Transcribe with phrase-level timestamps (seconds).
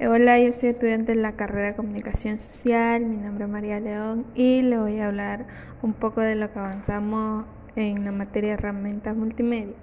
[0.00, 4.26] Hola, yo soy estudiante de la carrera de Comunicación Social, mi nombre es María León
[4.34, 5.46] y le voy a hablar
[5.82, 7.44] un poco de lo que avanzamos
[7.76, 9.76] en la materia de herramientas multimedia.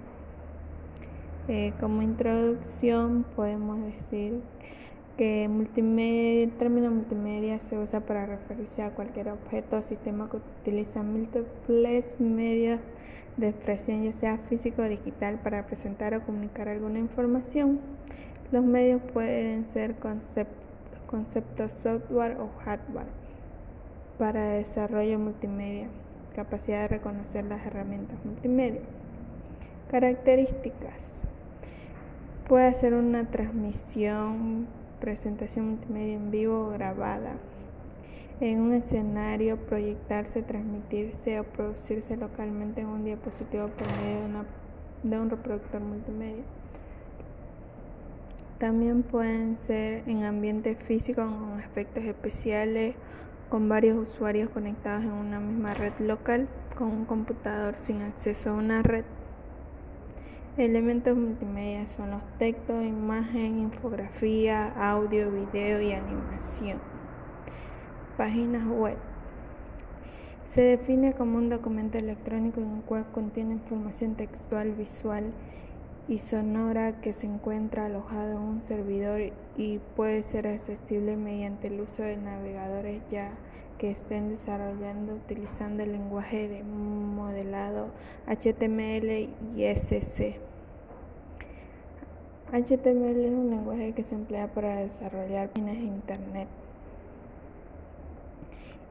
[1.48, 4.42] Eh, como introducción podemos decir
[5.16, 10.36] que multimedia, el término multimedia se usa para referirse a cualquier objeto o sistema que
[10.36, 12.80] utiliza múltiples medios
[13.38, 17.80] de expresión, ya sea físico o digital, para presentar o comunicar alguna información.
[18.52, 19.96] Los medios pueden ser
[21.06, 23.06] conceptos software o hardware
[24.18, 25.88] para desarrollo multimedia,
[26.36, 28.82] capacidad de reconocer las herramientas multimedia.
[29.90, 31.14] Características.
[32.46, 34.66] Puede ser una transmisión,
[35.00, 37.36] presentación multimedia en vivo o grabada.
[38.40, 45.18] En un escenario, proyectarse, transmitirse o producirse localmente en un diapositivo por medio de, de
[45.18, 46.44] un reproductor multimedia.
[48.62, 52.94] También pueden ser en ambiente físico con efectos especiales,
[53.48, 56.46] con varios usuarios conectados en una misma red local,
[56.78, 59.04] con un computador sin acceso a una red.
[60.56, 66.78] Elementos multimedia son los textos, imagen, infografía, audio, video y animación.
[68.16, 68.96] Páginas web.
[70.44, 75.32] Se define como un documento electrónico en el cual contiene información textual, visual
[76.08, 79.20] y sonora que se encuentra alojado en un servidor
[79.56, 83.34] y puede ser accesible mediante el uso de navegadores ya
[83.78, 87.90] que estén desarrollando utilizando el lenguaje de modelado
[88.26, 90.36] HTML y SC.
[92.52, 96.48] HTML es un lenguaje que se emplea para desarrollar páginas de Internet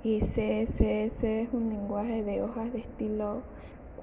[0.03, 3.43] y CSS es un lenguaje de hojas de estilo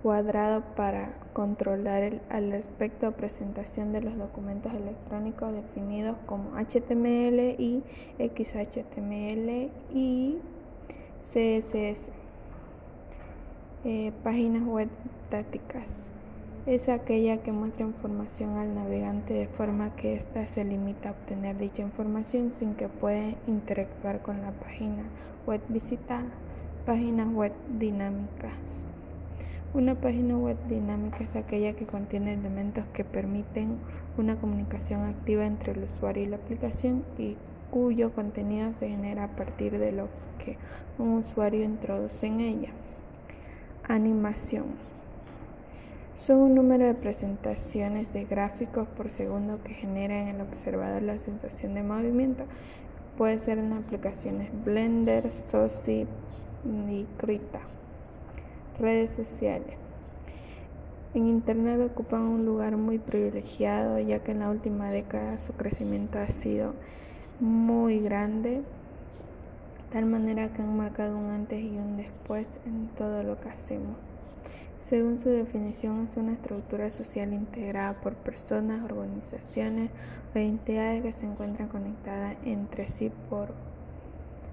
[0.02, 7.82] cuadrado para controlar el, aspecto o presentación de los documentos electrónicos definidos como HTML y
[8.18, 10.38] XHTML y
[11.24, 12.10] CSS.
[13.84, 14.88] Eh, páginas web
[15.30, 15.94] tácticas.
[16.66, 21.56] Es aquella que muestra información al navegante de forma que ésta se limita a obtener
[21.56, 25.04] dicha información sin que pueda interactuar con la página
[25.46, 26.26] web visitada.
[26.84, 28.84] Páginas web dinámicas.
[29.74, 33.76] Una página web dinámica es aquella que contiene elementos que permiten
[34.16, 37.36] una comunicación activa entre el usuario y la aplicación y
[37.70, 40.08] cuyo contenido se genera a partir de lo
[40.42, 40.56] que
[40.96, 42.70] un usuario introduce en ella.
[43.86, 44.64] Animación.
[46.16, 51.18] Son un número de presentaciones de gráficos por segundo que generan en el observador la
[51.18, 52.44] sensación de movimiento.
[53.18, 56.06] Puede ser en aplicaciones Blender, Soci
[56.64, 57.60] y Krita.
[58.78, 59.74] Redes sociales.
[61.12, 66.20] En Internet ocupan un lugar muy privilegiado ya que en la última década su crecimiento
[66.20, 66.74] ha sido
[67.40, 68.62] muy grande,
[69.92, 73.96] tal manera que han marcado un antes y un después en todo lo que hacemos.
[74.80, 79.90] Según su definición, es una estructura social integrada por personas, organizaciones
[80.34, 83.54] o entidades que se encuentran conectadas entre sí por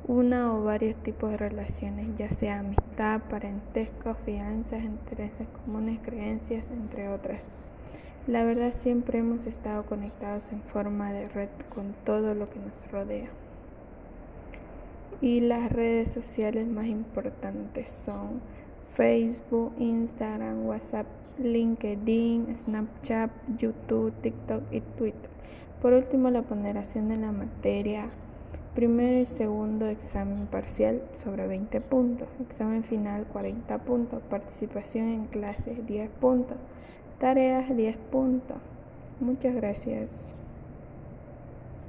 [0.07, 7.09] una o varios tipos de relaciones, ya sea amistad, parentesco, fianzas, intereses comunes, creencias, entre
[7.09, 7.43] otras.
[8.27, 12.91] La verdad siempre hemos estado conectados en forma de red con todo lo que nos
[12.91, 13.29] rodea.
[15.21, 18.41] Y las redes sociales más importantes son
[18.93, 21.07] Facebook, Instagram, WhatsApp,
[21.39, 25.29] LinkedIn, Snapchat, YouTube, TikTok y Twitter.
[25.81, 28.09] Por último, la ponderación de la materia
[28.75, 32.27] Primer y segundo examen parcial sobre 20 puntos.
[32.41, 34.21] Examen final 40 puntos.
[34.29, 36.57] Participación en clases 10 puntos.
[37.17, 38.57] Tareas 10 puntos.
[39.21, 40.34] Muchas gracias.